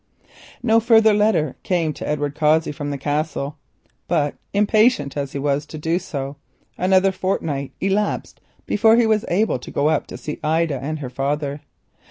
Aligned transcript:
No 0.63 0.79
further 0.79 1.13
letter 1.13 1.57
came 1.61 1.93
to 1.93 2.07
Edward 2.07 2.33
Cossey 2.33 2.71
from 2.71 2.89
the 2.89 2.97
Castle, 2.97 3.57
but, 4.07 4.33
impatient 4.51 5.15
as 5.15 5.33
he 5.33 5.37
was 5.37 5.67
to 5.67 5.77
do 5.77 5.99
so, 5.99 6.37
another 6.75 7.11
fortnight 7.11 7.73
elapsed 7.79 8.41
before 8.65 8.95
he 8.95 9.05
was 9.05 9.25
able 9.27 9.59
to 9.59 10.17
see 10.17 10.39
Ida 10.43 10.79
and 10.83 10.97
her 10.97 11.09
father. 11.11 11.61